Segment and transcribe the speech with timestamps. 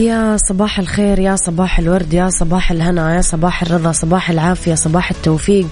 [0.00, 5.10] يا صباح الخير يا صباح الورد يا صباح الهنا يا صباح الرضا صباح العافية صباح
[5.10, 5.66] التوفيق.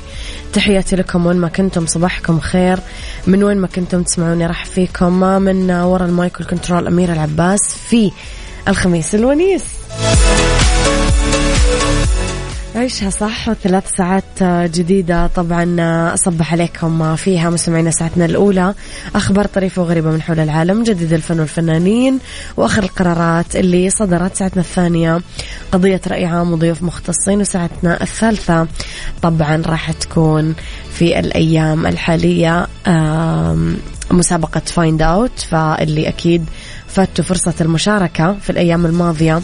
[0.52, 2.78] تحياتي لكم وين ما كنتم صباحكم خير.
[3.26, 5.12] من وين ما كنتم تسمعوني راح فيكم.
[5.42, 8.10] من ورا ال mic وال control أميرة العباس في
[8.68, 9.64] الخميس الونيس.
[12.78, 15.26] عيشها صح وثلاث ساعات جديدة.
[15.26, 15.76] طبعا
[16.14, 18.74] أصبح عليكم فيها مستمعينا ساعتنا الأولى.
[19.14, 22.18] أخبار طريفة وغريبة من حول العالم جديد الفن والفنانين
[22.56, 25.20] وآخر القرارات اللي صدرت ساعتنا الثانية.
[25.72, 28.66] قضية رأي عام وضيوف مختصين وساعتنا الثالثة
[29.22, 30.54] طبعا راح تكون
[30.92, 32.66] في الأيام الحالية
[34.10, 36.44] مسابقة فايند أوت فاللي أكيد
[36.86, 39.40] فاتوا فرصة المشاركة في الأيام الماضية.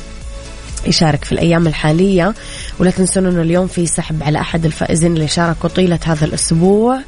[0.86, 2.34] يشارك في الأيام الحالية.
[2.78, 7.00] ولا تنسون أنه اليوم في سحب على أحد الفائزين اللي شاركوا طيلة هذا الأسبوع.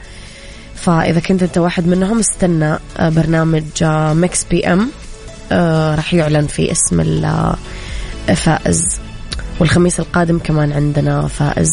[0.74, 4.90] فإذا كنت أنت واحد منهم استنى آه، برنامج Mix FM
[5.96, 7.00] راح يعلن في اسم
[8.30, 9.00] الفائز
[9.60, 11.70] والخميس القادم كمان عندنا فائز.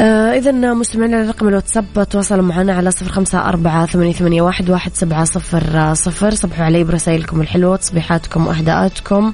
[0.00, 5.24] آه إذا مستمعين على رقم الواتساب تواصلوا معنا على صفر خمسة أربعة ثمانية, واحد سبعة
[5.24, 6.34] صفر صفر.
[6.34, 9.32] صبحوا علي برسائلكم الحلوة تصبيحاتكم وأهداءاتكم.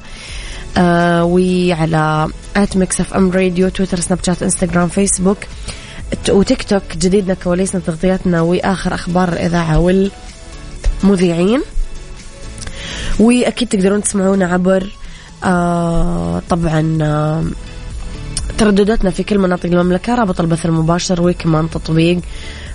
[0.78, 5.38] آه وعلى at Mix FM Radio تويتر سناب شات انستغرام فيسبوك
[6.28, 11.62] وتيك توك جديدنا كواليسنا تغطياتنا واخر أخبار الإذاعة والمذيعين.
[13.20, 14.86] واكيد تقدرون تسمعونا عبر
[15.44, 17.44] آه طبعا آه
[18.58, 20.14] تردداتنا في كل مناطق المملكة.
[20.14, 22.20] رابط البث المباشر وكمان تطبيق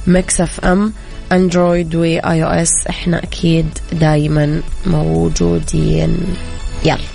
[0.08, 0.94] Mix FM
[1.32, 6.18] Android و iOS إحنا أكيد دايما موجودين.
[6.86, 7.15] يلا.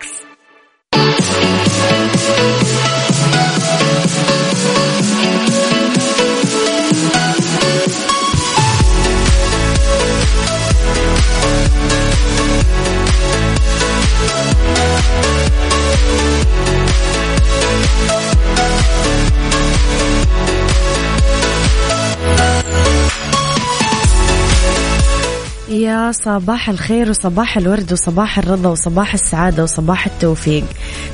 [26.11, 30.63] صباح الخير وصباح الورد وصباح الرضا وصباح السعادة وصباح التوفيق.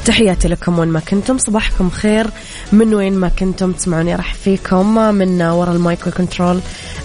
[0.05, 2.27] تحياتي لكم وين ما كنتم صباحكم خير.
[2.71, 4.95] من وين ما كنتم تسمعوني راح فيكم.
[4.95, 6.59] من وراء ال mic وال control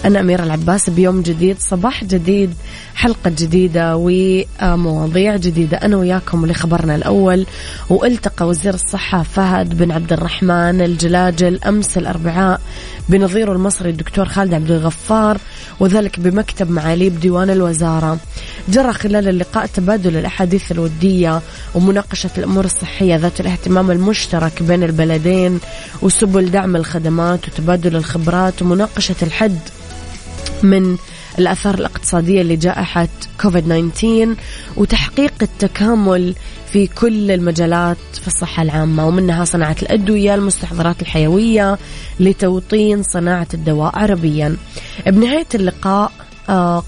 [0.05, 0.89] أنا أميرة العباس.
[0.89, 2.53] بيوم جديد صباح جديد
[2.95, 5.77] حلقة جديدة ومواضيع جديدة.
[5.77, 7.45] أنا وياكم لخبرنا الأول
[7.89, 12.61] والتقى وزير الصحة فهد بن عبد الرحمن الجلاجل أمس الأربعاء
[13.09, 15.37] بنظيره المصري الدكتور خالد عبد الغفار
[15.79, 17.82] وذلك بمكتب معالي بديوان الوزارة.
[18.69, 21.41] جرى خلال اللقاء تبادل الأحاديث الودية
[21.75, 25.59] ومناقشة الأمور الصحية ذات الاهتمام المشترك بين البلدين
[26.01, 29.59] وسبل دعم الخدمات وتبادل الخبرات ومناقشة الحد
[30.63, 30.97] من
[31.39, 33.07] الآثار الاقتصادية لجائحة
[33.41, 34.35] كوفيد 19
[34.77, 36.35] وتحقيق التكامل
[36.71, 39.07] في كل المجالات في الصحة العامة.
[39.07, 41.77] ومنها صناعة الأدوية المستحضرات الحيوية
[42.19, 44.57] لتوطين صناعة الدواء عربيا.
[45.07, 46.11] بنهاية اللقاء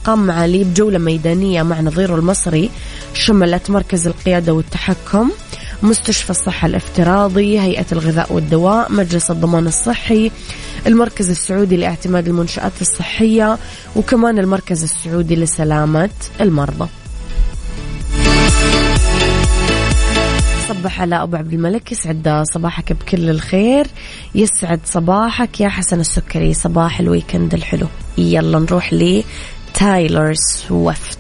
[0.06, 2.70] قام معالي بجولة ميدانية مع نظيره المصري
[3.14, 5.32] شملت مركز القيادة والتحكم
[5.84, 10.32] مستشفى الصحة الافتراضي هيئة الغذاء والدواء مجلس الضمان الصحي
[10.88, 13.58] المركز السعودي لاعتماد المنشآت الصحية
[13.96, 16.10] وكمان المركز السعودي لسلامة
[16.42, 16.88] المرضى.
[20.70, 23.88] صبح على أبو عبد الملك يسعد صباحك بكل الخير.
[24.36, 27.88] يسعد صباحك يا حسن السكري صباح ال weekend الحلو.
[28.18, 31.20] يلا نروح لتايلر سويفت.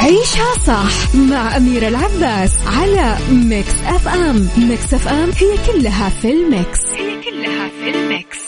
[0.00, 4.48] عيشها صح مع أميرة العباس على Mix FM.
[4.58, 6.80] Mix FM هي كلها في ال mix.
[6.94, 8.47] هي كلها في ال mix.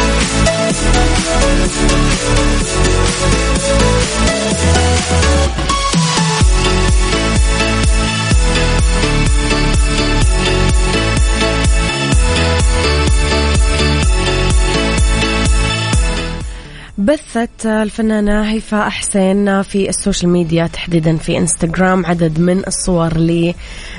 [17.35, 23.13] بثت الفنانة هيفاء حسين في ال social media تحديدا في إنستغرام عدد من الصور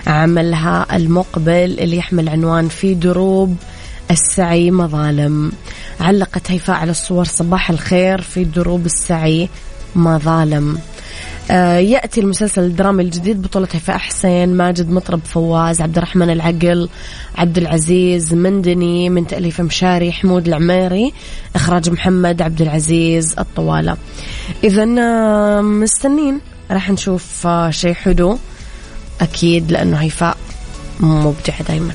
[0.06, 3.56] لعملها المقبل اللي يحمل عنوان في دروب
[4.11, 5.52] السعي مظالم
[6.00, 9.49] علقت هيفاء على الصور صباح الخير في دروب السعي
[9.96, 10.79] مظالم
[11.50, 16.89] يأتي المسلسل الدرامي الجديد بطولة هيفاء حسين ماجد مطرب فواز عبد الرحمن العقل
[17.37, 21.12] عبد العزيز مندني من تأليف مشاري حمود العميري
[21.55, 23.97] إخراج محمد عبد العزيز الطوالة.
[24.65, 26.41] إذا آه، مستنين.
[26.71, 28.39] راح نشوف آه، شيء حلو.
[29.21, 30.37] أكيد لأنه هيفاء
[31.00, 31.94] مبدعة دايما.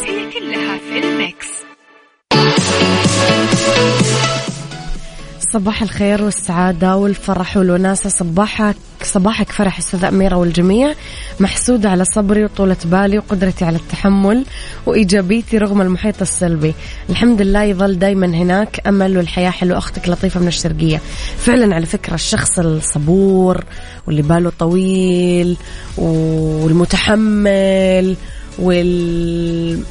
[5.53, 8.09] صباح الخير والسعادة والفرح والوناسة.
[8.09, 10.93] صباحك صباحك فرح أستاذ أميرة والجميع.
[11.39, 14.45] محسودة على صبري وطولة بالي وقدرتي على التحمل
[14.85, 16.73] وإيجابيتي رغم المحيط السلبي.
[17.09, 19.77] الحمد لله يظل دايما هناك أمل والحياة حلوة.
[19.77, 21.01] أختك لطيفة من الشرقية.
[21.37, 23.63] فعلا على فكرة الشخص الصبور
[24.07, 25.57] واللي باله طويل
[25.97, 28.15] والمتحمل
[28.59, 29.83] وال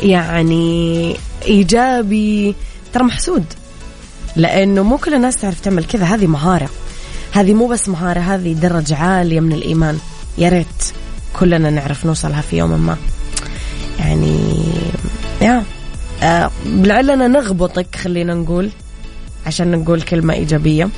[0.00, 1.16] يعني
[1.46, 2.54] إيجابي.
[2.92, 3.44] ترى محسود.
[4.38, 6.04] لأنه مو كل الناس تعرف تعمل كذا.
[6.04, 6.68] هذه مهارة.
[7.32, 9.98] هذه مو بس مهارة هذه درجة عالية من الإيمان.
[10.38, 10.66] يا ريت
[11.32, 12.96] كلنا نعرف نوصلها في يوم ما.
[13.98, 14.38] يعني
[15.42, 15.64] يا.
[16.22, 18.70] آه لعلنا نغبطك خلينا نقول
[19.46, 20.88] عشان نقول كلمة إيجابية.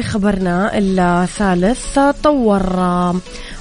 [0.00, 2.62] لخبرنا الثالث طور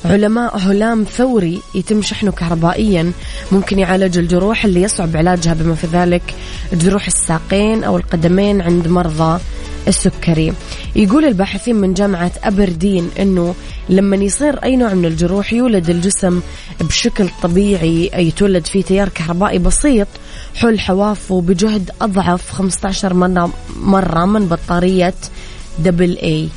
[0.05, 3.11] علماء هلام ثوري يتم شحنه كهربائيا.
[3.51, 6.35] ممكن يعالج الجروح اللي يصعب علاجها بما في ذلك
[6.73, 9.39] جروح الساقين أو القدمين عند مرضى
[9.87, 10.53] السكري.
[10.95, 13.55] يقول الباحثين من جامعة أبردين أنه
[13.89, 16.41] لما يصير أي نوع من الجروح يولد الجسم
[16.81, 20.07] بشكل طبيعي يتولد فيه تيار كهربائي بسيط
[20.55, 23.13] حول حوافه بجهد أضعف 15
[23.75, 25.13] مرة من بطارية
[25.79, 26.49] دبل اي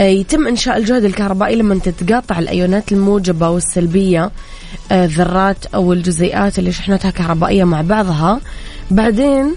[0.00, 4.30] يتم إنشاء الجهد الكهربائي لما تتقاطع الأيونات الموجبة والسلبية
[4.92, 8.40] آه، ذرات أو الجزيئات اللي شحنتها كهربائية مع بعضها.
[8.90, 9.54] بعدين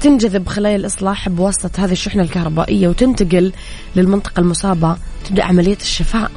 [0.00, 3.52] تنجذب خلايا الإصلاح بواسطة هذه الشحنة الكهربائية وتنتقل
[3.96, 4.96] للمنطقة المصابة
[5.28, 6.30] تبدأ عملية الشفاء.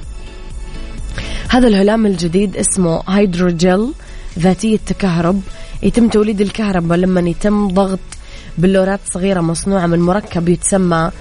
[1.50, 3.92] هذا الهلام الجديد اسمه هيدروجيل
[4.40, 5.42] ذاتية تكهرب.
[5.84, 8.00] يتم توليد الكهرباء لما يتم ضغط
[8.58, 11.12] بلورات صغيرة مصنوعة من مركب يتسمى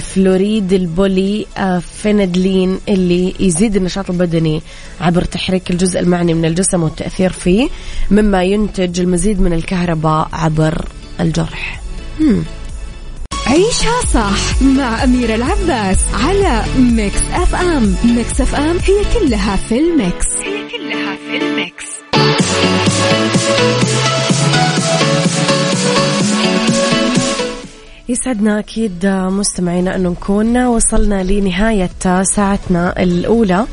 [0.00, 4.62] فلوريد البولي آه، فينيليدين اللي يزيد النشاط البدني
[5.00, 7.68] عبر تحريك الجزء المعني من الجسم والتأثير فيه
[8.10, 10.84] مما ينتج المزيد من الكهرباء عبر
[11.20, 11.80] الجرح.
[13.46, 17.94] عيشها صح مع أميرة العباس على Mix FM.
[18.04, 20.26] Mix FM هي كلها في ال mix.
[20.44, 21.84] هي كلها في ال mix.
[28.08, 33.66] يسعدنا أكيد مستمعينا أنه نكون وصلنا لنهاية ساعتنا الأولى.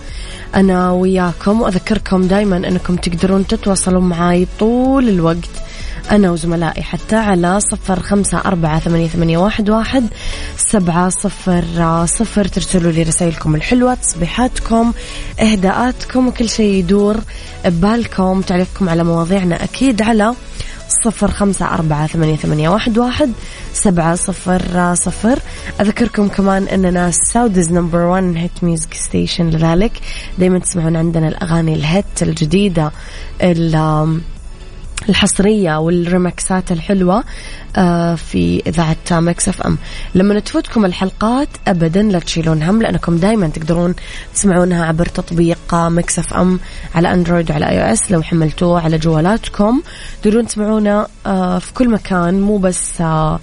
[0.56, 5.50] أنا وياكم وأذكركم دايما أنكم تقدرون تتواصلوا معي طول الوقت.
[6.12, 10.08] أنا وزملائي حتى على صفر خمسة أربعة ثمانية, ثمانية واحد, واحد
[10.58, 12.46] سبعة صفر صفر.
[12.46, 14.94] ترسلوا لي رسائلكم الحلوة تصبيحاتكم
[15.40, 17.18] إهداءاتكم وكل شيء يدور
[17.66, 18.42] ببالكم.
[18.42, 20.34] تعليقكم على مواضيعنا أكيد على
[21.04, 23.32] صفر خمسة أربعة ثمانية, ثمانية واحد, واحد
[23.74, 25.40] سبعة صفر صفر.
[25.82, 29.92] أذكركم كمان أننا Saudi's number one hit music station لذلك.
[30.40, 32.92] دايما تسمعون عندنا الأغاني ال hit الجديدة
[35.10, 37.24] الحصرية والريمكسات الحلوة
[37.78, 39.78] آه، في إذاعة Mix FM.
[40.16, 43.96] لما تفوتكم الحلقات أبدا لا تشيلون هم لأنكم دايما تقدرون
[44.34, 46.60] تسمعونها عبر تطبيق Mix FM
[46.96, 48.12] على Android وعلى iOS.
[48.12, 49.82] لو حملتوه على جوالاتكم
[50.24, 53.40] تقدرون تسمعونا آه، في كل مكان مو بس آه،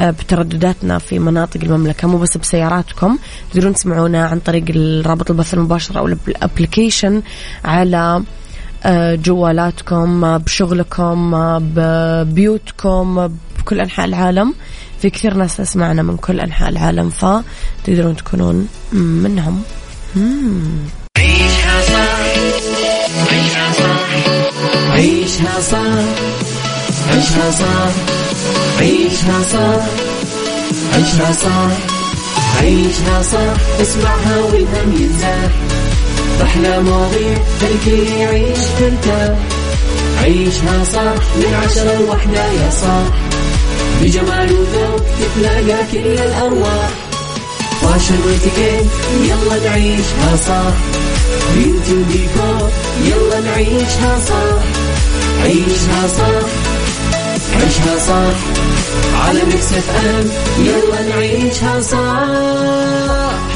[0.00, 3.18] بتردداتنا في مناطق المملكة مو بس بسياراتكم.
[3.50, 4.64] تقدرون تسمعونا عن طريق
[5.06, 7.22] رابط البث المباشر أو ال application
[7.64, 8.22] على
[9.16, 13.28] جوالاتكم بشغلكم ببيوتكم
[13.58, 14.54] بكل أنحاء العالم
[15.02, 19.62] في كثير ناس تسمعنا من كل أنحاء العالم فتقدرون تكونون منهم
[21.18, 22.18] عيشها صح
[23.32, 24.00] عيشها صح
[24.90, 26.04] عيشها صح
[27.10, 27.92] عيشها صح
[28.80, 29.86] عيشها صح
[30.94, 31.70] عيشها صح
[32.60, 35.50] عيشها صح اسمعها والهم ينزاح
[36.42, 39.38] أحلى مواضيع خلي يعيش ترتاح
[40.22, 43.08] عيشها صح من عشرة لوحدة يا صاح.
[44.02, 46.90] بجمال وذوق تتلاقى كل الأرواح.
[47.82, 48.86] fashion وإتيكيت
[49.22, 50.74] يلا نعيشها صح
[51.56, 52.70] beauty وديكور
[53.04, 54.62] يلا نعيشها صح
[55.44, 56.48] عيشها صح
[57.54, 58.36] عيشها صح
[59.26, 60.30] على Mix FM
[60.64, 63.55] يلا نعيشها صح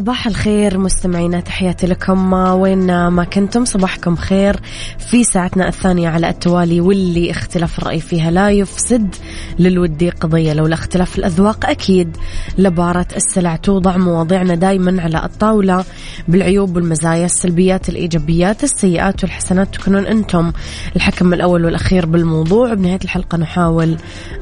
[0.00, 2.32] صباح الخير مستمعينا تحياتي لكم.
[2.32, 4.60] وين ما كنتم صباحكم خير
[4.98, 9.14] في ساعتنا الثانية على التوالي واللي اختلاف الرأي فيها لا يفسد
[9.58, 10.52] للودي قضية.
[10.52, 12.16] لولا اختلاف الأذواق أكيد
[12.58, 15.84] لبارة السلع توضع مواضيعنا دايما على الطاولة
[16.28, 19.74] بالعيوب والمزايا السلبيات الإيجابيات السيئات والحسنات.
[19.74, 20.52] تكونون أنتم
[20.96, 22.74] الحكم الأول والأخير بالموضوع.
[22.74, 23.96] بنهاية الحلقة نحاول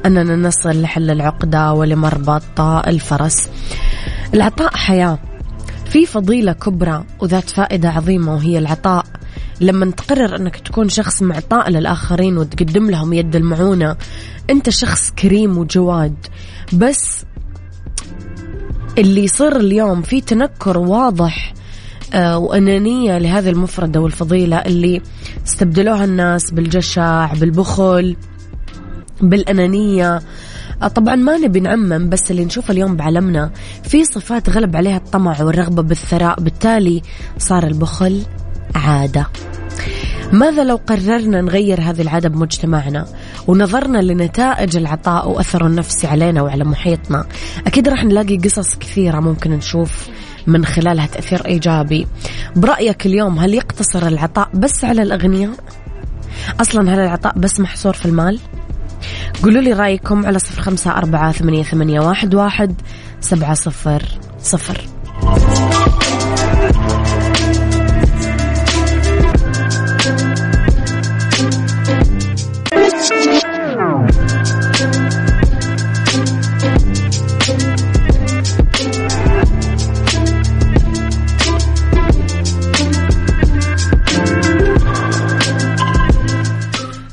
[0.05, 3.49] أننا نصل لحل العقدة ولمربط الفرس.
[4.33, 5.19] العطاء حياة.
[5.89, 9.05] في فضيلة كبرى وذات فائدة عظيمة وهي العطاء.
[9.61, 13.97] لما تقرر أنك تكون شخص معطاء للآخرين وتقدم لهم يد المعونة
[14.49, 16.15] أنت شخص كريم وجواد.
[16.73, 17.25] بس
[18.97, 21.53] اللي يصير اليوم في تنكر واضح
[22.13, 25.01] آه، وأنانية لهذه المفردة والفضيلة اللي
[25.47, 28.15] استبدلوها الناس بالجشع بالبخل
[29.21, 30.21] بالأنانية.
[30.87, 33.51] طبعا ما نبي نعمم بس اللي نشوفه اليوم بعالمنا
[33.83, 37.01] في صفات غلب عليها الطمع والرغبة بالثراء بالتالي
[37.37, 38.21] صار البخل
[38.75, 39.27] عادة
[40.33, 43.05] ماذا لو قررنا نغير هذه العادة بمجتمعنا
[43.47, 47.25] ونظرنا لنتائج العطاء وأثره النفسي علينا وعلى محيطنا
[47.67, 50.07] أكيد راح نلاقي قصص كثيرة ممكن نشوف
[50.47, 52.07] من خلالها تأثير إيجابي
[52.55, 55.53] برأيك اليوم هل يقتصر العطاء بس على الأغنياء؟
[56.61, 58.39] أصلا هل العطاء بس محصور في المال؟
[59.43, 62.81] قولوا لي رأيكم على صفر خمسة أربعة ثمانية, ثمانية واحد, واحد
[63.19, 64.03] سبعة صفر
[64.39, 64.81] صفر.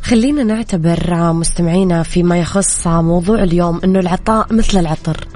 [0.07, 5.29] خلينا نعتبر مستمعينا فيما يخص موضوع اليوم إنه العطاء مثل العطر.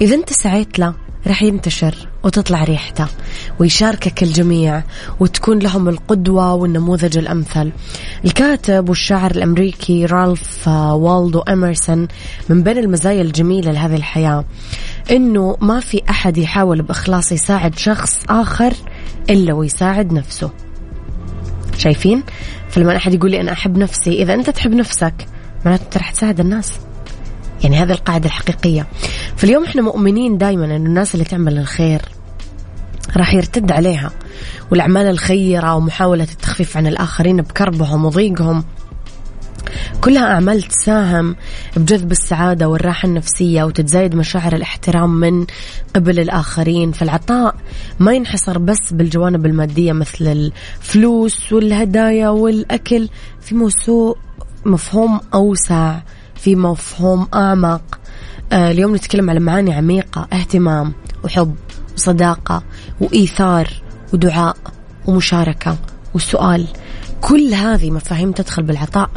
[0.00, 0.94] إذا أنت سعيت له
[1.26, 3.06] راح ينتشر وتطلع ريحته
[3.58, 4.82] ويشاركك الجميع
[5.20, 7.72] وتكون لهم القدوة والنموذج الأمثل.
[8.24, 12.08] الكاتب والشاعر الأمريكي رالف والدو أمرسون
[12.48, 14.44] من بين المزايا الجميلة لهذه الحياة
[15.10, 18.72] إنه ما في أحد يحاول بإخلاص يساعد شخص آخر
[19.30, 20.50] إلا ويساعد نفسه.
[21.78, 22.22] شايفين؟
[22.68, 25.14] فلما أحد يقول لي أنا أحب نفسي إذا أنت تحب نفسك
[25.64, 26.72] معناته أنت راح تساعد الناس.
[27.64, 28.86] يعني هذه القاعدة الحقيقية.
[29.36, 32.02] فاليوم إحنا مؤمنين دائما أن الناس اللي تعمل الخير
[33.16, 34.10] راح يرتد عليها.
[34.70, 38.64] والأعمال الخيرة ومحاولة التخفيف عن الآخرين بكربهم وضيقهم
[40.00, 41.36] كلها أعمال تساهم
[41.76, 45.46] بجذب السعادة والراحة النفسية وتتزايد مشاعر الاحترام من
[45.96, 46.92] قبل الآخرين.
[46.92, 47.54] فالعطاء
[47.98, 53.08] ما ينحصر بس بالجوانب المادية مثل الفلوس والهدايا والأكل
[53.40, 54.16] في موسوع
[54.64, 55.98] مفهوم أوسع
[56.34, 57.98] في مفهوم أعمق.
[58.52, 60.92] آه اليوم نتكلم على معاني عميقة اهتمام
[61.24, 61.54] وحب
[61.96, 62.62] وصداقة
[63.00, 63.68] وإيثار
[64.12, 64.56] ودعاء
[65.06, 65.76] ومشاركة
[66.14, 66.66] وسؤال.
[67.20, 69.10] كل هذه مفاهيم تدخل بالعطاء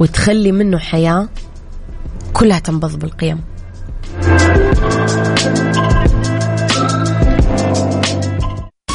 [0.00, 1.28] وتخلي منه حياة
[2.32, 3.40] كلها تنبض بالقيم.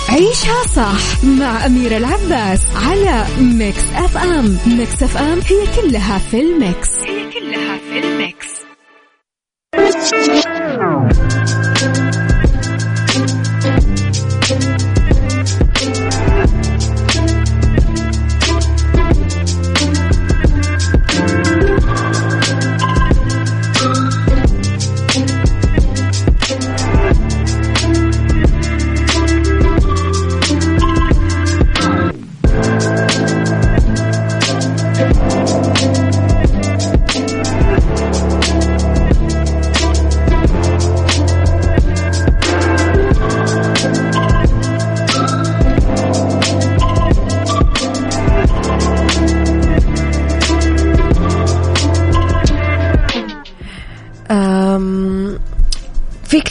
[0.09, 4.57] عيشها صح مع أميرة العباس على Mix FM.
[4.67, 6.89] Mix FM هي كلها في ال mix.
[6.89, 8.57] هي كلها في ال mix.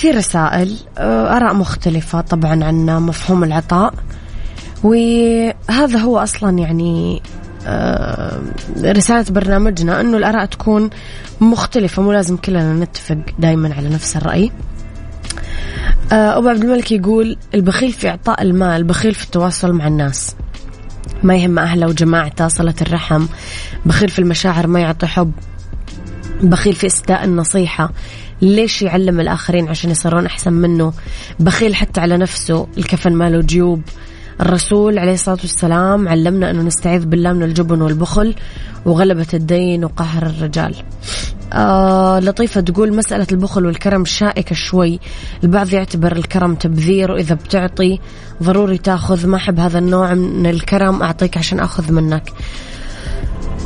[0.07, 3.95] كثير رسائل آه، آراء مختلفة طبعا عن مفهوم العطاء.
[4.85, 7.23] وهذا هو أصلا يعني
[7.67, 8.41] آه،
[8.83, 10.91] رسالة برنامجنا أنه الآراء تكون
[11.41, 14.53] مختلفة مو لازم كلنا نتفق دايما على نفس الرأي.
[16.13, 20.37] آه، أبو عبد الملك يقول البخيل في إعطاء المال بخيل في التواصل مع الناس.
[21.23, 23.27] ما يهم أهله وجماعته صلة الرحم.
[23.87, 25.33] بخيل في المشاعر ما يعطي حب.
[26.43, 27.91] بخيل في إسداء النصيحة.
[28.43, 30.93] ليش يعلم الآخرين عشان يصيرون أحسن منه؟
[31.41, 33.83] بخيل حتى على نفسه الكفن ماله جيوب.
[34.41, 38.35] الرسول عليه الصلاة والسلام علمنا أنه نستعيذ بالله من الجبن والبخل
[38.87, 40.75] وغلبة الدين وقهر الرجال.
[41.53, 45.01] آه لطيفة تقول مسألة البخل والكرم شائكة شوي.
[45.45, 47.99] البعض يعتبر الكرم تبذير وإذا بتعطي
[48.43, 49.27] ضروري تأخذ.
[49.27, 52.33] ما أحب هذا النوع من الكرم أعطيك عشان أخذ منك.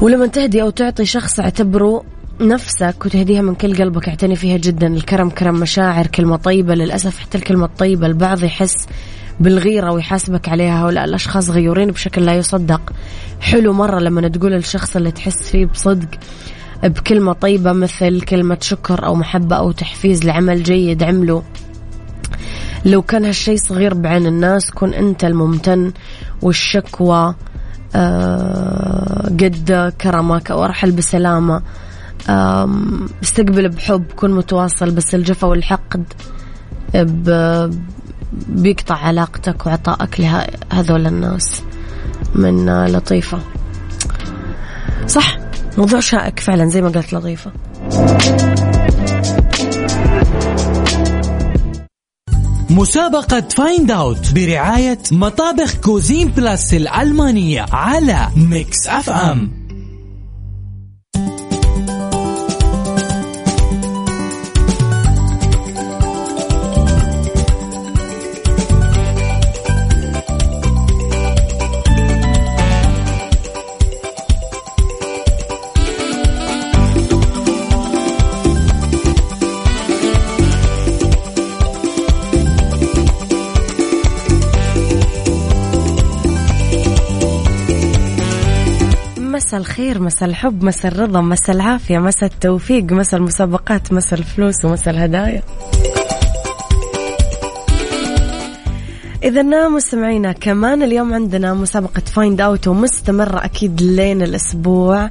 [0.01, 2.05] ولما تهدي أو تعطي شخص اعتبره
[2.41, 4.87] نفسك وتهديها من كل قلبك اعتني فيها جدا.
[4.87, 6.75] الكرم كرم مشاعر كلمة طيبة.
[6.75, 8.87] للأسف حتى الكلمة الطيبة البعض يحس
[9.41, 10.85] بالغيرة ويحاسبك عليها.
[10.85, 12.93] هؤلاء الأشخاص غيورين بشكل لا يصدق.
[13.41, 16.09] حلو مرة لما تقول للشخص اللي تحس فيه بصدق
[16.83, 21.03] بكلمة طيبة مثل كلمة شكر أو محبة أو تحفيز لعمل جيد.
[21.03, 21.43] عمله
[22.85, 25.93] لو كان هالشي صغير بعين الناس كن أنت الممتن
[26.43, 27.35] والشكوى
[27.95, 31.63] آه، قد كرمك أو أرحل بسلامة.
[33.23, 36.05] استقبل بحب كن متواصل بس الجفا والحقد
[38.49, 41.63] بيقطع علاقتك وعطائك لهذول الناس
[42.35, 43.39] من لطيفة.
[45.07, 45.39] صح
[45.79, 47.53] موضوع شائك فعلا زي ما قلت لطيفة.
[52.71, 59.60] مسابقة Find Out برعاية مطابخ Cuisine Plus الألمانية على Mix FM
[89.61, 95.43] الخير مساء الحب مساء الرضا مساء العافية مساء التوفيق مساء المسابقات مساء الفلوس ومساء الهدايا.
[99.25, 105.11] إذا مستمعينا كمان اليوم عندنا مسابقة Find Out ومستمرة أكيد لين الأسبوع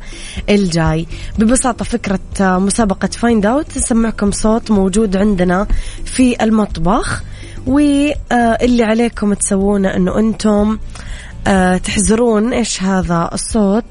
[0.50, 1.08] الجاي.
[1.40, 5.68] ببساطة فكرة مسابقة Find Out نسمعكم صوت موجود عندنا
[6.06, 7.24] في المطبخ
[7.68, 10.78] واللي عليكم تسوونه أنه أنتم
[11.48, 13.86] آه، تحزرون إيش هذا الصوت.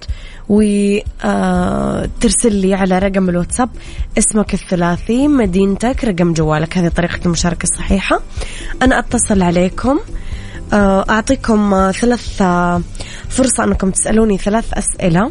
[0.49, 3.71] وترسل لي على رقم الواتساب
[4.19, 6.79] اسمك الثلاثي مدينتك رقم جوالك.
[6.79, 8.21] هذه طريقة المشاركة الصحيحة.
[8.83, 9.99] أنا أتصل عليكم
[10.73, 12.43] آه، أعطيكم ثلاث
[13.29, 15.31] فرصة أنكم تسألوني ثلاث أسئلة.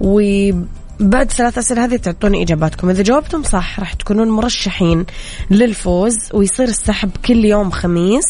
[0.00, 2.90] وبعد ثلاث أسئلة هذه تعطوني إجاباتكم.
[2.90, 5.06] إذا جاوبتم صح راح تكونون مرشحين
[5.50, 8.24] للفوز ويصير السحب كل يوم خميس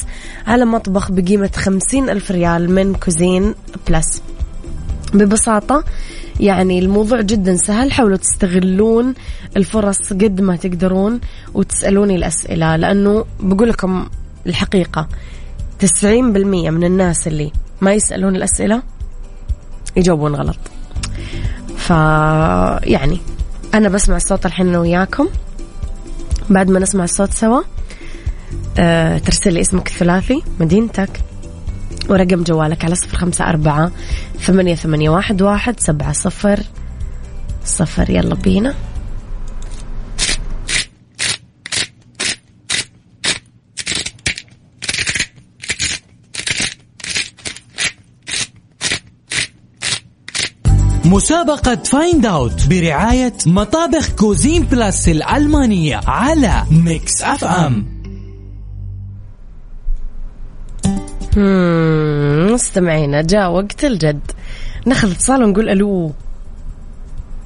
[0.46, 3.54] على مطبخ بقيمة خمسين ألف ريال من Cuisine
[3.88, 4.22] Plus.
[5.14, 5.84] ببساطة
[6.40, 7.92] يعني الموضوع جدا سهل.
[7.92, 9.14] حاولوا تستغلون
[9.56, 11.20] الفرص قد ما تقدرون
[11.54, 14.06] وتسألوني الأسئلة لأنه بقول لكم
[14.46, 15.08] الحقيقة
[15.78, 18.82] تسعين بالمية من الناس اللي ما يسألون الأسئلة
[19.96, 20.58] يجاوبون غلط.
[21.76, 21.90] ف
[22.90, 23.18] يعني
[23.74, 25.28] أنا بسمع الصوت الحين أنا وياكم.
[26.50, 27.62] بعد ما نسمع الصوت سوا
[28.78, 31.10] أه ترسل لي اسمك الثلاثي مدينتك.
[32.10, 33.90] ورقم جوالك على صفر خمسة أربعة
[34.40, 36.60] ثمانية, ثمانية واحد, واحد سبعة صفر
[37.64, 38.10] صفر.
[38.10, 38.74] يلا بينا.
[51.04, 57.95] مسابقة Find Out برعاية مطابخ Cuisine Plus الألمانية على Mix FM
[61.36, 64.20] مستمعينا جاء وقت الجد.
[64.86, 66.12] ناخذ اتصال ونقول ألو.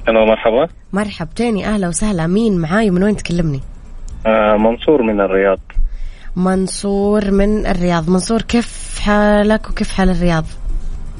[0.09, 0.67] ألو مرحبا.
[0.93, 2.27] مرحبتين أهلا وسهلا.
[2.27, 3.59] مين معاي؟ من وين تكلمني؟
[4.25, 5.59] آه منصور من الرياض.
[6.35, 8.09] منصور من الرياض.
[8.09, 10.45] منصور كيف حالك وكيف حال الرياض؟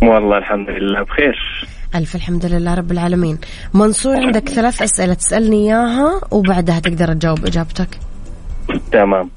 [0.01, 1.67] والله الحمد لله بخير.
[1.95, 3.37] ألف الحمد لله رب العالمين.
[3.73, 7.99] منصور عندك ثلاث أسئلة تسألني إياها وبعدها تقدر تجاوب إجابتك.
[8.91, 9.29] تمام.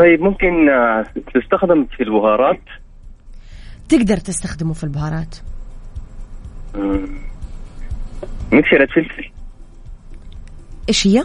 [0.00, 2.60] طيب ممكن آه، تستخدم في البهارات؟
[3.88, 5.36] تقدر تستخدمه في البهارات.
[8.52, 9.30] مكسرة فلفل.
[10.88, 11.24] إيش هي؟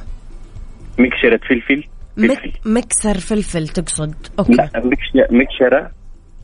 [0.99, 1.83] مكسرة فلفل.
[2.17, 2.53] فلفل.
[2.65, 4.15] مكسر فلفل تقصد.
[4.39, 4.53] أوكي.
[4.53, 4.69] لا
[5.31, 5.91] مكشرة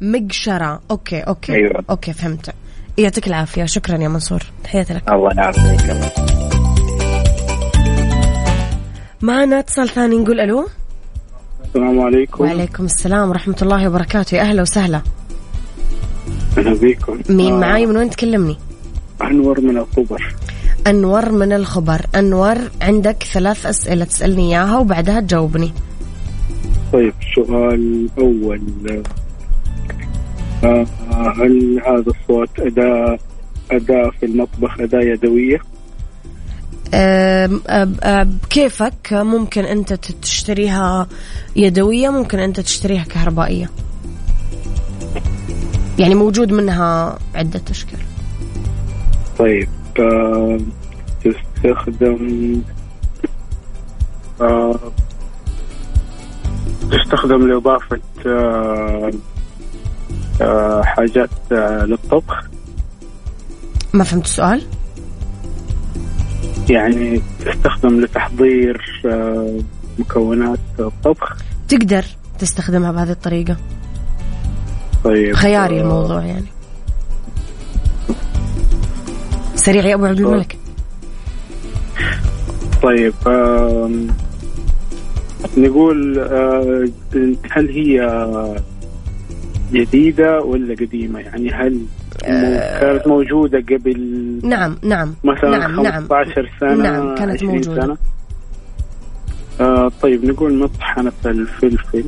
[0.02, 1.54] مقشرة okay okay.
[1.54, 1.84] أيوه.
[1.90, 2.56] okay فهمت.
[2.98, 3.66] يعطيك العافية.
[3.66, 4.42] شكرا يا منصور.
[4.64, 5.10] تحياتي لك.
[5.10, 5.96] الله يعافيك.
[9.22, 10.68] معنا اتصال ثاني نقول ألو.
[11.72, 12.44] السلام عليكم.
[12.44, 14.36] وعليكم السلام ورحمة الله وبركاته.
[14.36, 15.02] يا أهلا وسهلا.
[16.58, 17.20] أهلا بكم.
[17.30, 17.60] مين آه.
[17.60, 18.58] معاي؟ من وين تكلمني؟
[19.22, 20.36] أنور من الخبر.
[20.88, 22.06] أنور من الخبر.
[22.16, 25.72] أنور عندك ثلاث أسئلة تسألني إياها وبعدها تجاوبني.
[26.94, 28.62] طيب السؤال الأول
[30.64, 33.20] آه هل هذا الصوت أداة
[33.72, 35.60] أداة في المطبخ أداة يدوية؟
[38.24, 41.08] بكيفك ممكن أنت تشتريها
[41.56, 43.70] يدوية ممكن أنت تشتريها كهربائية.
[46.00, 48.00] يعني موجود منها عدة أشكال.
[49.40, 49.70] طيب
[51.24, 52.62] تستخدم
[56.92, 58.00] تستخدم لإضافة
[60.84, 62.44] حاجات للطبخ؟
[63.94, 64.62] ما فهمت السؤال؟
[66.70, 69.60] يعني تستخدم لتحضير آه،
[70.00, 72.06] مكونات الطبخ تقدر
[72.40, 73.58] تستخدمها بهذه الطريقة.
[75.04, 76.46] طيب خياري آه الموضوع يعني.
[79.56, 80.58] سريع يا أبو عبد الملك.
[82.84, 83.90] طيب آه
[85.58, 86.88] نقول آه
[87.52, 88.56] هل هي
[89.74, 91.82] جديدة ولا قديمة؟ يعني هل
[92.24, 93.98] آه، كانت موجودة قبل
[94.44, 95.16] نعم نعم.
[95.24, 97.82] مثلا نعم 15 نعم سنة نعم كانت موجودة.
[97.82, 97.98] سنة.
[99.62, 102.04] آه طيب نقول مطحنة الفلفل.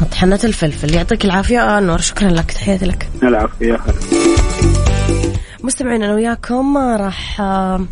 [0.00, 0.94] مطحنة الفلفل.
[0.94, 3.08] يعطيك العافية نور شكرا لك تحياتي لك.
[3.22, 3.78] العافية
[5.64, 7.86] مستمعين أنا وياكم راح آه،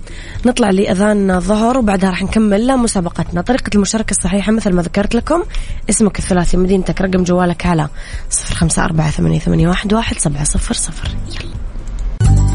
[0.46, 3.40] نطلع لأذان الظهر وبعدها راح نكمل مسابقتنا.
[3.40, 5.42] طريقة المشاركة الصحيحة مثل ما ذكرت لكم
[5.90, 7.88] اسمك الثلاثي مدينتك رقم جوالك على
[8.30, 11.08] صفر خمسة أربعة ثمانية, ثمانية واحد, واحد سبعة صفر صفر.
[11.08, 11.59] يلا.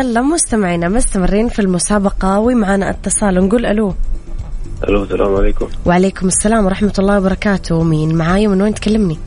[0.00, 3.34] يلا مستمعينا مستمرين في المسابقة ومعنا اتصال.
[3.34, 3.94] نقول ألو.
[4.88, 5.68] ألو السلام عليكم.
[5.86, 7.82] وعليكم السلام ورحمة الله وبركاته.
[7.82, 9.18] مين معاي من وين تكلمني؟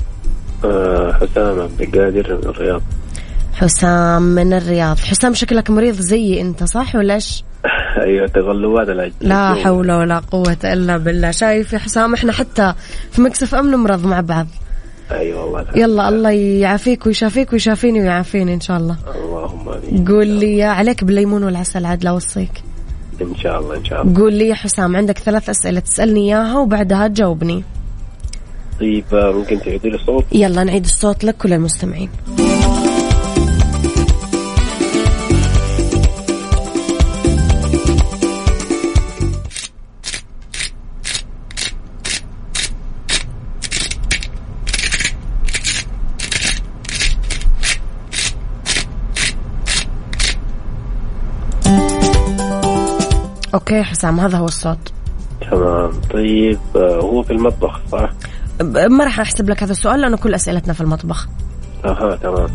[0.65, 2.81] أه حسام عبد القادر من الرياض.
[3.53, 4.97] حسام من الرياض.
[4.97, 7.43] حسام شكلك مريض زيي أنت صح ولا إيش؟
[8.05, 11.31] أيوه تغلبات لا حول ولا قوة إلا بالله.
[11.31, 12.73] شايف يا حسام إحنا حتى
[13.11, 14.47] في مكسف أمن نمرض مع بعض.
[15.13, 15.65] أيوه والله.
[15.75, 18.97] يلا الله يعافيك ويشافيك ويشافيني ويعافيني إن شاء الله.
[19.15, 20.07] اللهم آمين.
[20.07, 22.63] قول لي عليك بالليمون والعسل عاد لا أوصيك.
[23.21, 24.19] إن شاء الله إن شاء الله.
[24.19, 27.63] قول لي يا حسام عندك ثلاث أسئلة تسألني إياها وبعدها تجاوبني.
[28.79, 32.09] طيب ممكن تعيدي لي الصوت؟ يلا نعيد الصوت لك وللمستمعين.
[53.53, 54.93] أوكي حسام هذا هو الصوت.
[55.51, 55.91] تمام.
[56.13, 58.13] طيب آه، هو في المطبخ صح؟
[58.89, 61.27] ما راح أحسب لك هذا السؤال لأنه كل أسئلتنا في المطبخ.
[61.85, 62.49] أها تمام.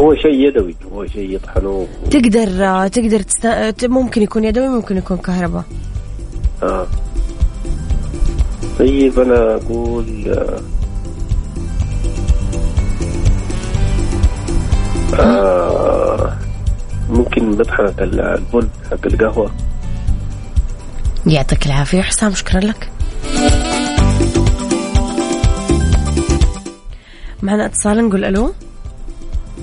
[0.00, 3.46] هو شيء يدوي هو شيء يطحنوه تقدر آه، تقدر تست...
[3.46, 5.64] آه، ممكن يكون يدوي ممكن يكون كهرباء.
[6.62, 6.86] آه.
[8.78, 10.34] طيب أنا أقول
[15.18, 16.13] آه
[17.14, 19.50] ممكن مطحنة البن حق القهوة.
[21.26, 22.90] يعطيك العافية حسام شكرا لك.
[27.42, 28.52] معنا اتصال نقول ألو.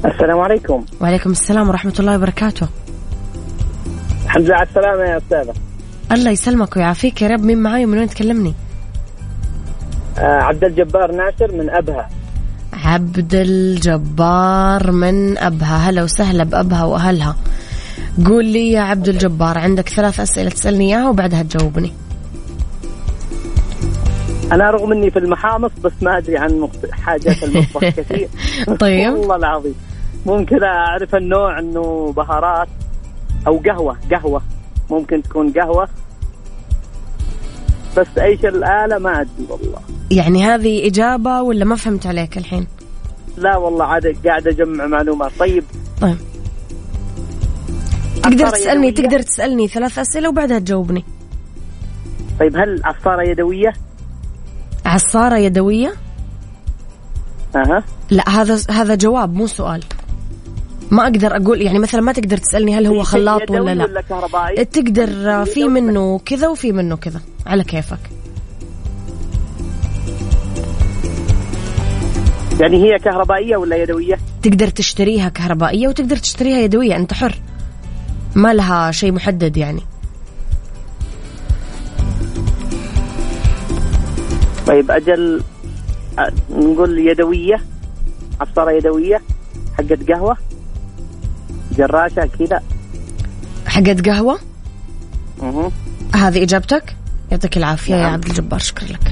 [0.06, 0.86] السلام عليكم.
[1.02, 2.68] وعليكم السلام ورحمة الله وبركاته.
[4.26, 5.54] الحمد لله على السلامة يا أستاذة.
[6.12, 7.42] الله يسلمك ويعافيك يا رب.
[7.42, 8.54] مين معاي؟ ومن وين تكلمني؟
[10.18, 12.10] آه عبد الجبار ناصر من أبها.
[12.92, 15.90] عبد الجبار من أبها.
[15.90, 17.36] هلا وسهلا بأبها وأهلها.
[18.26, 21.94] قول لي يا عبد الجبار عندك ثلاث أسئلة تسألني إياها وبعدها تجاوبني.
[24.52, 28.30] أنا رغم إني في المحامص بس ما أدري عن حاجات المطبخ كثير.
[28.80, 29.14] طيب.
[29.14, 29.76] والله العظيم.
[30.26, 32.68] ممكن أعرف النوع إنه بهارات
[33.48, 33.98] أو قهوة.
[34.12, 34.42] قهوة.
[34.90, 35.88] ممكن تكون قهوة.
[37.98, 39.80] بس إيش الآلة ما أدري والله.
[40.12, 42.68] يعني هذه إجابة ولا ما فهمت عليك الحين؟
[43.38, 45.32] لا والله عاد قاعد أجمع معلومات.
[45.40, 45.64] طيب.
[46.02, 46.18] طيب.
[48.24, 51.04] تقدر تسألني يدوية؟ تقدر تسألني ثلاث أسئلة وبعدها تجاوبني.
[52.40, 53.74] طيب هل عصارة يدوية؟
[54.86, 55.94] عصارة يدوية؟
[57.56, 57.84] أها.
[58.10, 59.84] لا هذا هذا جواب مو سؤال.
[60.92, 63.84] ما أقدر أقول يعني مثلا ما تقدر تسألني هل هو خلاط ولا لا.
[63.84, 68.00] ولا كهربائي؟ تقدر في منه كذا وفي منه كذا على كيفك.
[72.60, 77.36] يعني هي كهربائية ولا يدوية؟ تقدر تشتريها كهربائية وتقدر تشتريها يدوية أنت حر
[78.36, 79.82] ما لها شيء محدد يعني
[84.68, 85.44] طيب أجل
[86.20, 87.62] أ- نقول يدوية
[88.42, 89.22] عصارة يدوية
[89.78, 90.38] حقت قهوة
[91.78, 92.62] جراشة كذا
[93.68, 94.40] حقت قهوة
[95.42, 95.72] مه.
[96.16, 96.96] هذه إجابتك
[97.32, 98.14] يعطيك العافية يا نعم.
[98.14, 99.12] عبد الجبار شكرا لك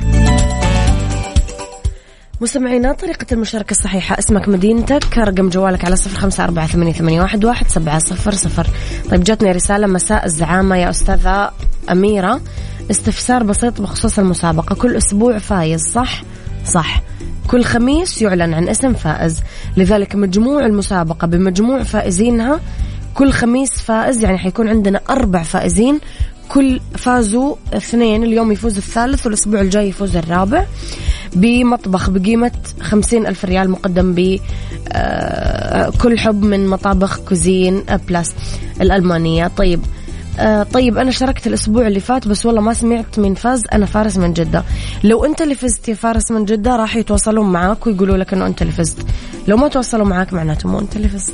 [2.41, 4.19] مستمعينا طريقة المشاركة الصحيحة.
[4.19, 5.17] اسمك مدينتك.
[5.17, 8.67] رقم جوالك على صفر خمسة أربعة ثمانية, واحد سبعة صفر صفر.
[9.11, 11.51] طيب جاتني رسالة مساء الزعامة يا أستاذة
[11.91, 12.41] أميرة.
[12.91, 14.75] استفسار بسيط بخصوص المسابقة.
[14.75, 16.23] كل أسبوع فايز صح؟
[16.65, 17.01] صح.
[17.47, 19.41] كل خميس يعلن عن اسم فائز.
[19.77, 22.59] لذلك مجموع المسابقة بمجموع فائزينها
[23.13, 25.99] كل خميس فائز يعني حيكون عندنا أربع فائزين.
[26.49, 30.65] كل فازوا اثنين اليوم يفوز الثالث والأسبوع الجاي يفوز الرابع.
[31.35, 34.39] بمطبخ بقيمة خمسين ألف ريال مقدم ب
[34.91, 38.33] آه، كل حب من مطابخ Cuisine Plus
[38.81, 39.47] الألمانية.
[39.47, 39.79] طيب
[40.39, 44.17] آه، طيب أنا شاركت الأسبوع اللي فات بس والله ما سمعت مين فاز أنا فارس
[44.17, 44.63] من جدة.
[45.03, 48.61] لو أنت اللي فزت يا فارس من جدة راح يتواصلون معاك ويقولوا لك أنه أنت
[48.61, 49.05] اللي فزت.
[49.47, 51.33] لو ما تواصلوا معاك معناته مو أنت اللي فزت.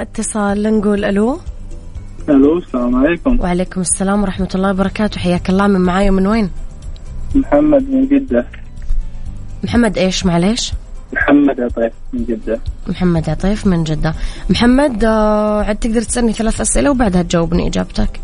[0.00, 1.40] معنا اتصال نقول ألو.
[2.28, 3.40] ألو السلام عليكم.
[3.40, 5.20] وعليكم السلام ورحمة الله وبركاته.
[5.20, 6.50] حياك الله من معاي ومن وين؟
[7.34, 8.46] محمد من جدة.
[9.64, 10.72] محمد إيش معليش؟
[11.12, 12.60] محمد عطيف من جدة.
[12.88, 14.14] محمد عطيف من جدة.
[14.50, 18.20] محمد آه، عاد تقدر تسألني ثلاث أسئلة وبعدها تجاوبني إجابتك.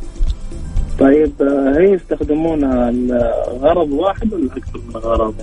[0.98, 5.34] طيب آه، هي يستخدمونها لغرض واحد ولا أكثر من غرض؟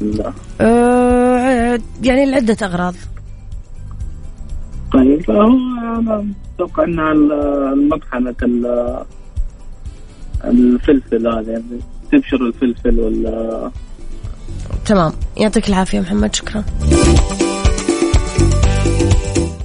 [0.00, 0.32] لا.
[0.60, 2.94] أه يعني لعدة أغراض.
[4.96, 5.42] طيب هو
[5.98, 7.32] أنا أتوقع أنها ال-
[7.72, 9.04] المطحنة ال-
[10.44, 11.80] الفلفل هذا يعني
[12.12, 13.70] تبشر الفلفل ولا
[14.86, 15.12] تمام.
[15.36, 16.64] يعطيك العافية محمد شكرا.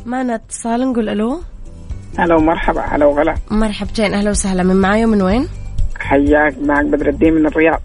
[0.06, 1.42] معنا اتصال نقول ألو.
[2.18, 3.36] هلا ومرحبا هلا وغلا.
[3.52, 4.64] مرحبتين أهلا وسهلا.
[4.64, 5.48] من معاي ومن وين؟
[6.00, 7.82] حياك معك بدر الدين من الرياض.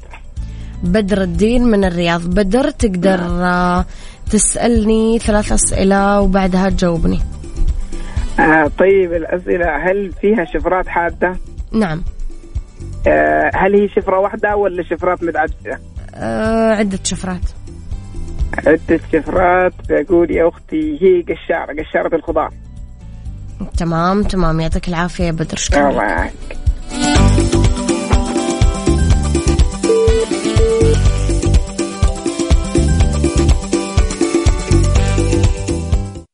[0.85, 2.27] بدر الدين من الرياض.
[2.27, 3.85] بدر تقدر آه،
[4.31, 7.21] تسألني ثلاث أسئلة وبعدها تجاوبني.
[8.41, 11.37] آه طيب الأسئلة هل فيها شفرات حادة؟
[11.73, 12.03] نعم.
[13.07, 15.81] آه هل هي شفرة واحدة ولا شفرات متعددة؟
[16.15, 17.51] أه عدة شفرات.
[18.67, 19.73] عدة شفرات.
[19.89, 22.51] بقول يا أختي هي قشارة قشارة الخضار.
[23.79, 24.61] تمام تمام.
[24.61, 25.57] يعطيك العافية يا بدر.
[25.57, 26.31] شكرا الله